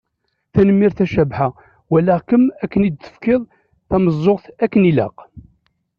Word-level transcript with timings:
Tanemmirt 0.53 0.99
a 1.05 1.07
Cabḥa, 1.13 1.49
walaɣ-kem-id 1.91 2.95
tefkiḍ-d 2.97 3.49
tameẓẓuɣt 3.89 4.45
akken 4.63 4.81
i 4.83 4.87
ilaq. 4.91 5.17